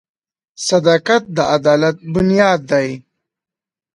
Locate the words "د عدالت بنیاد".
1.35-2.59